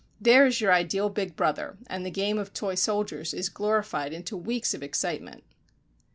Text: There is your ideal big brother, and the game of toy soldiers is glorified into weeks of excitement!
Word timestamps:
There 0.19 0.47
is 0.47 0.59
your 0.59 0.73
ideal 0.73 1.09
big 1.09 1.35
brother, 1.35 1.77
and 1.85 2.03
the 2.03 2.09
game 2.09 2.39
of 2.39 2.53
toy 2.55 2.73
soldiers 2.73 3.35
is 3.35 3.49
glorified 3.49 4.13
into 4.13 4.35
weeks 4.35 4.73
of 4.73 4.81
excitement! 4.81 5.43